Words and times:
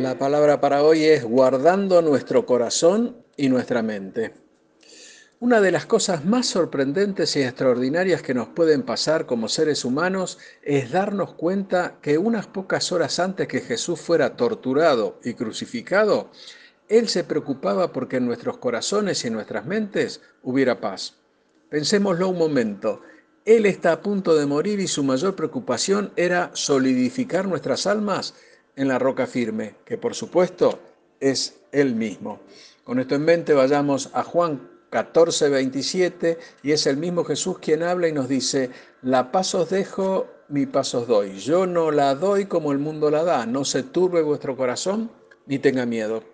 La 0.00 0.16
palabra 0.16 0.62
para 0.62 0.82
hoy 0.82 1.04
es 1.04 1.24
guardando 1.24 2.00
nuestro 2.00 2.46
corazón 2.46 3.18
y 3.36 3.50
nuestra 3.50 3.82
mente. 3.82 4.32
Una 5.40 5.60
de 5.60 5.70
las 5.70 5.84
cosas 5.84 6.24
más 6.24 6.46
sorprendentes 6.46 7.36
y 7.36 7.42
extraordinarias 7.42 8.22
que 8.22 8.32
nos 8.32 8.48
pueden 8.48 8.82
pasar 8.82 9.26
como 9.26 9.46
seres 9.46 9.84
humanos 9.84 10.38
es 10.62 10.90
darnos 10.90 11.34
cuenta 11.34 11.98
que 12.00 12.16
unas 12.16 12.46
pocas 12.46 12.92
horas 12.92 13.18
antes 13.20 13.46
que 13.46 13.60
Jesús 13.60 14.00
fuera 14.00 14.36
torturado 14.36 15.20
y 15.22 15.34
crucificado, 15.34 16.30
Él 16.88 17.06
se 17.10 17.22
preocupaba 17.22 17.92
porque 17.92 18.16
en 18.16 18.24
nuestros 18.24 18.56
corazones 18.56 19.22
y 19.24 19.26
en 19.26 19.34
nuestras 19.34 19.66
mentes 19.66 20.22
hubiera 20.42 20.80
paz. 20.80 21.16
Pensémoslo 21.68 22.30
un 22.30 22.38
momento. 22.38 23.02
Él 23.44 23.66
está 23.66 23.92
a 23.92 24.00
punto 24.00 24.34
de 24.34 24.46
morir 24.46 24.80
y 24.80 24.88
su 24.88 25.04
mayor 25.04 25.36
preocupación 25.36 26.10
era 26.16 26.50
solidificar 26.54 27.46
nuestras 27.46 27.86
almas 27.86 28.32
en 28.80 28.88
la 28.88 28.98
roca 28.98 29.26
firme, 29.26 29.74
que 29.84 29.98
por 29.98 30.14
supuesto 30.14 30.78
es 31.20 31.60
Él 31.70 31.94
mismo. 31.94 32.40
Con 32.82 32.98
esto 32.98 33.14
en 33.14 33.26
mente 33.26 33.52
vayamos 33.52 34.08
a 34.14 34.22
Juan 34.22 34.70
14, 34.88 35.50
27 35.50 36.38
y 36.62 36.72
es 36.72 36.86
el 36.86 36.96
mismo 36.96 37.22
Jesús 37.24 37.58
quien 37.58 37.82
habla 37.82 38.08
y 38.08 38.12
nos 38.12 38.26
dice, 38.26 38.70
la 39.02 39.30
paz 39.30 39.54
os 39.54 39.68
dejo, 39.68 40.28
mi 40.48 40.64
paz 40.64 40.94
os 40.94 41.06
doy. 41.06 41.38
Yo 41.38 41.66
no 41.66 41.90
la 41.90 42.14
doy 42.14 42.46
como 42.46 42.72
el 42.72 42.78
mundo 42.78 43.10
la 43.10 43.22
da, 43.22 43.44
no 43.44 43.66
se 43.66 43.82
turbe 43.82 44.22
vuestro 44.22 44.56
corazón 44.56 45.10
ni 45.44 45.58
tenga 45.58 45.84
miedo. 45.84 46.24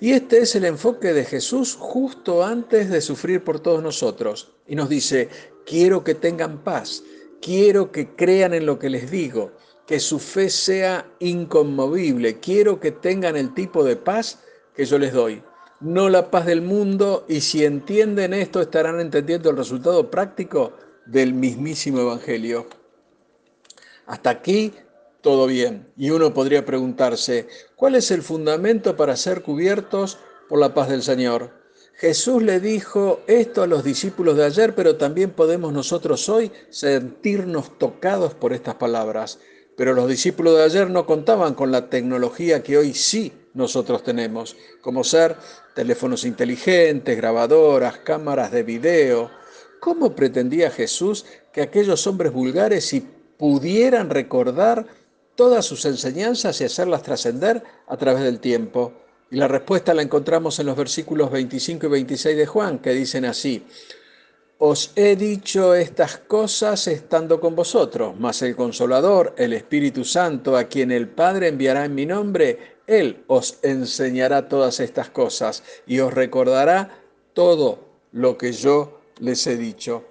Y 0.00 0.12
este 0.12 0.38
es 0.38 0.56
el 0.56 0.64
enfoque 0.64 1.12
de 1.12 1.26
Jesús 1.26 1.76
justo 1.78 2.46
antes 2.46 2.88
de 2.88 3.02
sufrir 3.02 3.44
por 3.44 3.60
todos 3.60 3.82
nosotros. 3.82 4.54
Y 4.66 4.74
nos 4.74 4.88
dice, 4.88 5.28
quiero 5.66 6.02
que 6.02 6.14
tengan 6.14 6.64
paz, 6.64 7.02
quiero 7.42 7.92
que 7.92 8.14
crean 8.16 8.54
en 8.54 8.64
lo 8.64 8.78
que 8.78 8.88
les 8.88 9.10
digo, 9.10 9.52
que 9.88 9.98
su 9.98 10.18
fe 10.18 10.50
sea 10.50 11.10
inconmovible. 11.18 12.38
Quiero 12.40 12.78
que 12.78 12.92
tengan 12.92 13.36
el 13.36 13.54
tipo 13.54 13.82
de 13.82 13.96
paz 13.96 14.40
que 14.74 14.84
yo 14.84 14.98
les 14.98 15.14
doy, 15.14 15.42
no 15.80 16.10
la 16.10 16.30
paz 16.30 16.44
del 16.44 16.60
mundo, 16.60 17.24
y 17.26 17.40
si 17.40 17.64
entienden 17.64 18.34
esto 18.34 18.60
estarán 18.60 19.00
entendiendo 19.00 19.48
el 19.48 19.56
resultado 19.56 20.10
práctico 20.10 20.74
del 21.06 21.32
mismísimo 21.32 22.00
Evangelio. 22.00 22.66
Hasta 24.06 24.28
aquí 24.28 24.74
todo 25.22 25.46
bien. 25.46 25.90
Y 25.96 26.10
uno 26.10 26.34
podría 26.34 26.66
preguntarse, 26.66 27.48
¿cuál 27.74 27.94
es 27.94 28.10
el 28.10 28.22
fundamento 28.22 28.94
para 28.94 29.16
ser 29.16 29.42
cubiertos 29.42 30.18
por 30.50 30.58
la 30.58 30.74
paz 30.74 30.90
del 30.90 31.02
Señor? 31.02 31.50
Jesús 31.94 32.42
le 32.42 32.60
dijo 32.60 33.20
esto 33.26 33.62
a 33.62 33.66
los 33.66 33.82
discípulos 33.82 34.36
de 34.36 34.44
ayer, 34.44 34.74
pero 34.74 34.96
también 34.96 35.30
podemos 35.30 35.72
nosotros 35.72 36.28
hoy 36.28 36.52
sentirnos 36.68 37.78
tocados 37.78 38.34
por 38.34 38.52
estas 38.52 38.74
palabras. 38.74 39.40
Pero 39.78 39.94
los 39.94 40.08
discípulos 40.08 40.56
de 40.56 40.64
ayer 40.64 40.90
no 40.90 41.06
contaban 41.06 41.54
con 41.54 41.70
la 41.70 41.88
tecnología 41.88 42.64
que 42.64 42.76
hoy 42.76 42.94
sí 42.94 43.32
nosotros 43.54 44.02
tenemos, 44.02 44.56
como 44.80 45.04
ser 45.04 45.36
teléfonos 45.72 46.24
inteligentes, 46.24 47.16
grabadoras, 47.16 47.98
cámaras 47.98 48.50
de 48.50 48.64
video. 48.64 49.30
¿Cómo 49.78 50.16
pretendía 50.16 50.72
Jesús 50.72 51.26
que 51.52 51.62
aquellos 51.62 52.08
hombres 52.08 52.32
vulgares 52.32 52.86
si 52.86 53.06
pudieran 53.36 54.10
recordar 54.10 54.84
todas 55.36 55.64
sus 55.64 55.84
enseñanzas 55.84 56.60
y 56.60 56.64
hacerlas 56.64 57.04
trascender 57.04 57.62
a 57.86 57.96
través 57.96 58.24
del 58.24 58.40
tiempo? 58.40 58.94
Y 59.30 59.36
la 59.36 59.46
respuesta 59.46 59.94
la 59.94 60.02
encontramos 60.02 60.58
en 60.58 60.66
los 60.66 60.76
versículos 60.76 61.30
25 61.30 61.86
y 61.86 61.90
26 61.90 62.36
de 62.36 62.46
Juan, 62.46 62.80
que 62.80 62.90
dicen 62.90 63.26
así, 63.26 63.64
os 64.58 64.90
he 64.96 65.14
dicho 65.14 65.72
estas 65.72 66.18
cosas 66.18 66.88
estando 66.88 67.40
con 67.40 67.54
vosotros, 67.54 68.14
mas 68.18 68.42
el 68.42 68.56
consolador, 68.56 69.34
el 69.38 69.52
Espíritu 69.52 70.04
Santo, 70.04 70.56
a 70.56 70.64
quien 70.64 70.90
el 70.90 71.08
Padre 71.08 71.48
enviará 71.48 71.84
en 71.84 71.94
mi 71.94 72.06
nombre, 72.06 72.78
Él 72.88 73.22
os 73.28 73.58
enseñará 73.62 74.48
todas 74.48 74.80
estas 74.80 75.10
cosas 75.10 75.62
y 75.86 76.00
os 76.00 76.12
recordará 76.12 76.90
todo 77.34 77.78
lo 78.10 78.36
que 78.36 78.50
yo 78.52 79.00
les 79.20 79.46
he 79.46 79.56
dicho. 79.56 80.04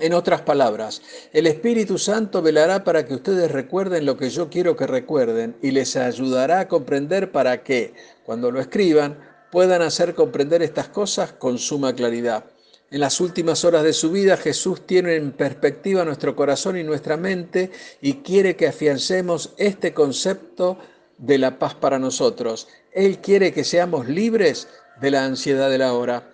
En 0.00 0.12
otras 0.12 0.42
palabras, 0.42 1.00
el 1.32 1.46
Espíritu 1.46 1.98
Santo 1.98 2.42
velará 2.42 2.82
para 2.82 3.06
que 3.06 3.14
ustedes 3.14 3.50
recuerden 3.50 4.04
lo 4.04 4.16
que 4.16 4.30
yo 4.30 4.50
quiero 4.50 4.76
que 4.76 4.86
recuerden 4.86 5.56
y 5.62 5.70
les 5.70 5.96
ayudará 5.96 6.60
a 6.60 6.68
comprender 6.68 7.30
para 7.30 7.62
que, 7.62 7.94
cuando 8.24 8.50
lo 8.50 8.60
escriban, 8.60 9.18
puedan 9.52 9.80
hacer 9.80 10.14
comprender 10.14 10.60
estas 10.62 10.88
cosas 10.88 11.32
con 11.32 11.56
suma 11.56 11.94
claridad. 11.94 12.44
En 12.88 13.00
las 13.00 13.20
últimas 13.20 13.64
horas 13.64 13.82
de 13.82 13.92
su 13.92 14.12
vida 14.12 14.36
Jesús 14.36 14.86
tiene 14.86 15.16
en 15.16 15.32
perspectiva 15.32 16.04
nuestro 16.04 16.36
corazón 16.36 16.78
y 16.78 16.84
nuestra 16.84 17.16
mente 17.16 17.72
y 18.00 18.14
quiere 18.14 18.54
que 18.54 18.68
afiancemos 18.68 19.54
este 19.56 19.92
concepto 19.92 20.78
de 21.18 21.38
la 21.38 21.58
paz 21.58 21.74
para 21.74 21.98
nosotros. 21.98 22.68
Él 22.92 23.18
quiere 23.18 23.52
que 23.52 23.64
seamos 23.64 24.08
libres 24.08 24.68
de 25.00 25.10
la 25.10 25.24
ansiedad 25.24 25.68
de 25.68 25.78
la 25.78 25.94
hora. 25.94 26.32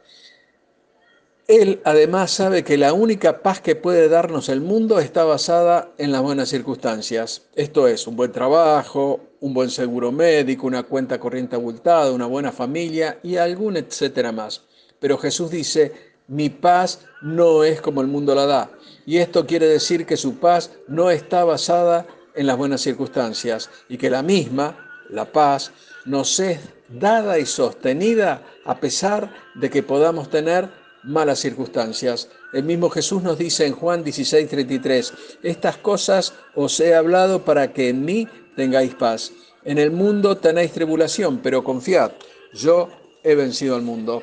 Él 1.48 1.80
además 1.84 2.30
sabe 2.30 2.64
que 2.64 2.76
la 2.76 2.92
única 2.92 3.42
paz 3.42 3.62
que 3.62 3.74
puede 3.74 4.10
darnos 4.10 4.50
el 4.50 4.60
mundo 4.60 4.98
está 5.00 5.24
basada 5.24 5.92
en 5.96 6.12
las 6.12 6.20
buenas 6.20 6.50
circunstancias. 6.50 7.42
Esto 7.54 7.88
es, 7.88 8.06
un 8.06 8.16
buen 8.16 8.30
trabajo, 8.30 9.20
un 9.40 9.54
buen 9.54 9.70
seguro 9.70 10.12
médico, 10.12 10.66
una 10.66 10.82
cuenta 10.82 11.18
corriente 11.18 11.56
abultada, 11.56 12.12
una 12.12 12.26
buena 12.26 12.52
familia 12.52 13.18
y 13.22 13.36
algún 13.36 13.78
etcétera 13.78 14.32
más. 14.32 14.62
Pero 15.00 15.18
Jesús 15.18 15.50
dice, 15.50 16.11
mi 16.32 16.48
paz 16.48 17.00
no 17.20 17.62
es 17.62 17.82
como 17.82 18.00
el 18.00 18.06
mundo 18.06 18.34
la 18.34 18.46
da. 18.46 18.70
Y 19.04 19.18
esto 19.18 19.46
quiere 19.46 19.66
decir 19.66 20.06
que 20.06 20.16
su 20.16 20.38
paz 20.38 20.70
no 20.88 21.10
está 21.10 21.44
basada 21.44 22.06
en 22.34 22.46
las 22.46 22.56
buenas 22.56 22.80
circunstancias 22.80 23.68
y 23.90 23.98
que 23.98 24.08
la 24.08 24.22
misma, 24.22 25.04
la 25.10 25.26
paz, 25.26 25.72
nos 26.06 26.40
es 26.40 26.58
dada 26.88 27.38
y 27.38 27.44
sostenida 27.44 28.42
a 28.64 28.80
pesar 28.80 29.30
de 29.56 29.68
que 29.68 29.82
podamos 29.82 30.30
tener 30.30 30.70
malas 31.02 31.38
circunstancias. 31.38 32.30
El 32.54 32.64
mismo 32.64 32.88
Jesús 32.88 33.22
nos 33.22 33.36
dice 33.36 33.66
en 33.66 33.74
Juan 33.74 34.02
16:33, 34.02 35.12
estas 35.42 35.76
cosas 35.76 36.32
os 36.54 36.80
he 36.80 36.94
hablado 36.94 37.44
para 37.44 37.74
que 37.74 37.90
en 37.90 38.06
mí 38.06 38.26
tengáis 38.56 38.94
paz. 38.94 39.32
En 39.64 39.76
el 39.76 39.90
mundo 39.90 40.38
tenéis 40.38 40.72
tribulación, 40.72 41.40
pero 41.42 41.62
confiad, 41.62 42.12
yo 42.54 42.88
he 43.22 43.34
vencido 43.34 43.76
al 43.76 43.82
mundo. 43.82 44.22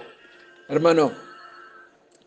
Hermano, 0.67 1.28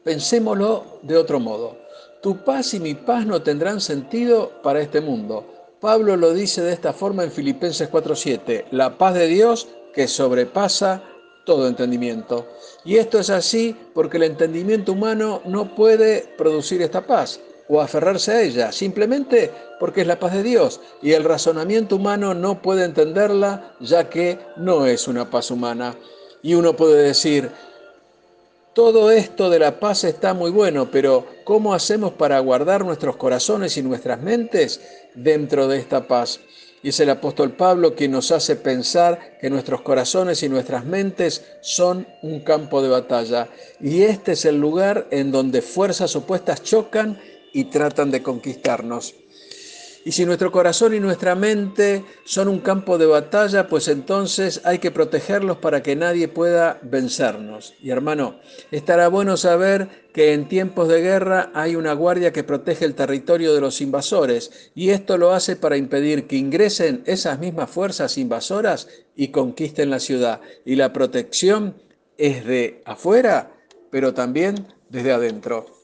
Pensémoslo 0.05 0.99
de 1.03 1.17
otro 1.17 1.39
modo. 1.39 1.77
Tu 2.23 2.37
paz 2.45 2.75
y 2.75 2.81
mi 2.81 2.95
paz 2.95 3.25
no 3.27 3.43
tendrán 3.43 3.81
sentido 3.81 4.51
para 4.63 4.81
este 4.81 5.01
mundo. 5.01 5.45
Pablo 5.81 6.17
lo 6.17 6.33
dice 6.33 6.63
de 6.63 6.73
esta 6.73 6.93
forma 6.93 7.25
en 7.25 7.33
Filipenses 7.33 7.89
4:7, 7.89 8.67
la 8.71 8.99
paz 8.99 9.15
de 9.15 9.27
Dios 9.27 9.69
que 9.95 10.09
sobrepasa 10.09 11.03
todo 11.45 11.69
entendimiento. 11.69 12.47
Y 12.85 12.97
esto 12.97 13.19
es 13.19 13.31
así 13.31 13.77
porque 13.95 14.17
el 14.17 14.25
entendimiento 14.25 14.93
humano 14.93 15.43
no 15.45 15.75
puede 15.75 16.35
producir 16.39 16.83
esta 16.83 17.07
paz 17.07 17.41
o 17.69 17.81
aferrarse 17.81 18.33
a 18.33 18.43
ella, 18.43 18.73
simplemente 18.73 19.51
porque 19.81 20.03
es 20.03 20.07
la 20.07 20.19
paz 20.19 20.33
de 20.35 20.43
Dios 20.43 20.81
y 21.01 21.13
el 21.13 21.25
razonamiento 21.25 21.97
humano 21.97 22.35
no 22.35 22.61
puede 22.61 22.85
entenderla 22.85 23.75
ya 23.81 24.09
que 24.09 24.39
no 24.57 24.87
es 24.87 25.09
una 25.09 25.31
paz 25.31 25.51
humana. 25.51 25.97
Y 26.43 26.55
uno 26.55 26.75
puede 26.75 27.03
decir, 27.03 27.51
todo 28.75 29.11
esto 29.11 29.51
de 29.51 29.59
la 29.59 29.79
paz 29.79 30.05
está 30.05 30.33
muy 30.33 30.51
bueno, 30.51 30.91
pero 30.91 31.27
¿cómo 31.45 31.75
hacemos 31.75 32.13
para 32.13 32.39
guardar 32.41 32.85
nuestros 32.85 33.17
corazones 33.17 33.77
y 33.77 33.83
nuestras 33.83 34.21
mentes 34.21 34.81
dentro 35.15 35.69
de 35.69 35.79
esta 35.79 36.07
paz? 36.09 36.41
Y 36.83 36.89
es 36.89 36.99
el 36.99 37.11
apóstol 37.11 37.53
Pablo 37.53 37.95
quien 37.95 38.11
nos 38.11 38.33
hace 38.33 38.57
pensar 38.57 39.39
que 39.41 39.51
nuestros 39.51 39.83
corazones 39.83 40.43
y 40.43 40.49
nuestras 40.49 40.85
mentes 40.85 41.45
son 41.61 42.09
un 42.23 42.41
campo 42.41 42.83
de 42.83 42.89
batalla. 42.89 43.49
Y 43.81 44.03
este 44.03 44.33
es 44.33 44.45
el 44.47 44.59
lugar 44.59 45.07
en 45.11 45.31
donde 45.31 45.63
fuerzas 45.63 46.17
opuestas 46.17 46.63
chocan 46.63 47.21
y 47.53 47.65
tratan 47.67 48.11
de 48.11 48.23
conquistarnos. 48.23 49.15
Y 50.05 50.13
si 50.13 50.25
nuestro 50.25 50.51
corazón 50.51 50.95
y 50.95 51.01
nuestra 51.01 51.35
mente 51.35 52.05
son 52.25 52.49
un 52.49 52.59
campo 52.59 52.99
de 52.99 53.07
batalla, 53.07 53.69
pues 53.69 53.87
entonces 53.87 54.61
hay 54.65 54.79
que 54.79 54.91
protegerlos 54.91 55.59
para 55.59 55.83
que 55.83 55.95
nadie 55.95 56.27
pueda 56.27 56.81
vencernos. 56.83 57.75
Y 57.81 57.91
hermano, 57.91 58.41
estará 58.73 59.07
bueno 59.09 59.37
saber 59.37 60.03
que 60.13 60.33
en 60.33 60.49
tiempos 60.49 60.89
de 60.89 61.01
guerra 61.01 61.51
hay 61.55 61.77
una 61.77 61.93
guardia 61.93 62.33
que 62.33 62.43
protege 62.43 62.85
el 62.85 62.95
territorio 62.95 63.55
de 63.55 63.61
los 63.61 63.81
invasores, 63.81 64.71
y 64.75 64.91
esto 64.91 65.17
lo 65.19 65.33
hace 65.33 65.57
para 65.57 65.77
impedir 65.77 66.27
que 66.27 66.37
ingresen 66.37 67.03
esas 67.07 67.39
mismas 67.39 67.71
fuerzas 67.71 68.19
invasoras 68.19 68.89
y 69.15 69.29
conquisten 69.29 69.91
la 69.91 70.01
ciudad. 70.01 70.41
Y 70.65 70.75
la 70.77 70.93
protección 70.93 71.77
es 72.19 72.45
de 72.45 72.83
afuera, 72.85 73.53
pero 73.91 74.15
también 74.15 74.67
desde 74.89 75.13
adentro. 75.13 75.82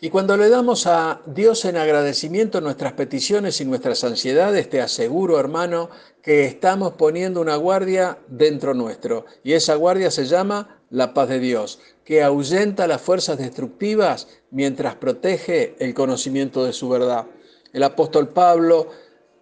Y 0.00 0.10
cuando 0.10 0.36
le 0.36 0.48
damos 0.48 0.86
a 0.86 1.22
Dios 1.26 1.64
en 1.64 1.76
agradecimiento 1.76 2.60
nuestras 2.60 2.92
peticiones 2.92 3.60
y 3.60 3.64
nuestras 3.64 4.04
ansiedades, 4.04 4.70
te 4.70 4.80
aseguro, 4.80 5.40
hermano, 5.40 5.90
que 6.22 6.44
estamos 6.44 6.92
poniendo 6.92 7.40
una 7.40 7.56
guardia 7.56 8.18
dentro 8.28 8.74
nuestro. 8.74 9.26
Y 9.42 9.54
esa 9.54 9.74
guardia 9.74 10.12
se 10.12 10.26
llama 10.26 10.80
la 10.90 11.14
paz 11.14 11.28
de 11.28 11.40
Dios, 11.40 11.80
que 12.04 12.22
ahuyenta 12.22 12.86
las 12.86 13.02
fuerzas 13.02 13.38
destructivas 13.38 14.28
mientras 14.52 14.94
protege 14.94 15.74
el 15.80 15.94
conocimiento 15.94 16.64
de 16.64 16.72
su 16.72 16.88
verdad. 16.88 17.26
El 17.72 17.82
apóstol 17.82 18.28
Pablo 18.28 18.88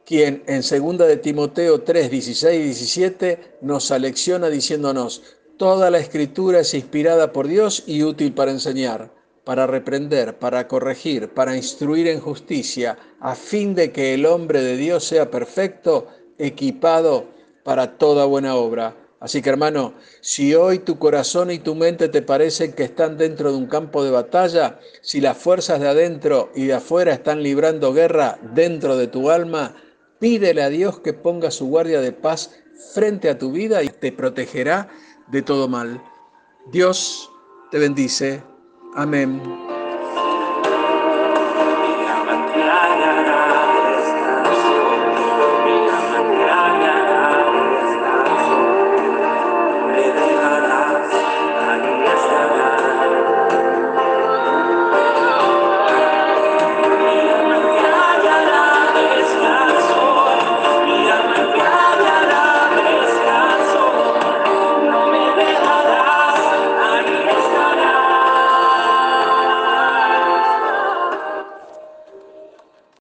quien 0.07 0.45
en 0.47 0.63
2 0.63 0.99
de 0.99 1.17
Timoteo 1.17 1.83
3, 1.83 2.11
16 2.11 2.61
y 2.61 2.65
17 2.65 3.59
nos 3.61 3.91
alecciona 3.91 4.49
diciéndonos, 4.49 5.23
toda 5.57 5.91
la 5.91 5.99
escritura 5.99 6.61
es 6.61 6.73
inspirada 6.75 7.33
por 7.33 7.49
Dios 7.49 7.83
y 7.87 8.05
útil 8.05 8.33
para 8.33 8.53
enseñar, 8.53 9.11
para 9.47 9.67
reprender, 9.67 10.39
para 10.39 10.69
corregir, 10.69 11.31
para 11.31 11.57
instruir 11.57 12.09
en 12.09 12.21
justicia, 12.21 12.99
a 13.21 13.35
fin 13.35 13.75
de 13.75 13.93
que 13.93 14.13
el 14.13 14.27
hombre 14.27 14.61
de 14.61 14.77
Dios 14.77 15.05
sea 15.05 15.31
perfecto, 15.31 16.09
equipado 16.37 17.29
para 17.65 17.97
toda 17.97 18.27
buena 18.27 18.57
obra. 18.57 18.95
Así 19.21 19.41
que 19.41 19.49
hermano, 19.49 19.95
si 20.21 20.55
hoy 20.55 20.81
tu 20.81 20.99
corazón 20.99 21.51
y 21.51 21.59
tu 21.59 21.75
mente 21.75 22.11
te 22.11 22.21
parecen 22.21 22.75
que 22.75 22.85
están 22.85 23.17
dentro 23.17 23.51
de 23.51 23.57
un 23.57 23.67
campo 23.67 24.05
de 24.05 24.11
batalla, 24.11 24.79
si 25.01 25.23
las 25.23 25.39
fuerzas 25.39 25.81
de 25.81 25.89
adentro 25.89 26.51
y 26.55 26.67
de 26.67 26.75
afuera 26.75 27.15
están 27.15 27.43
librando 27.43 27.95
guerra 27.95 28.39
dentro 28.53 28.99
de 28.99 29.07
tu 29.07 29.31
alma, 29.31 29.75
Pídele 30.19 30.63
a 30.63 30.71
Dios 30.71 31.01
que 31.01 31.13
ponga 31.13 31.51
su 31.51 31.67
guardia 31.67 32.01
de 32.01 32.13
paz 32.13 32.51
frente 32.95 33.29
a 33.29 33.39
tu 33.39 33.53
vida 33.53 33.83
y 33.83 33.89
te 33.89 34.13
protegerá 34.13 34.89
de 35.29 35.43
todo 35.43 35.69
mal. 35.69 36.03
Dios 36.73 37.31
te 37.71 37.79
bendice. 37.79 38.43
Amen. 38.97 39.66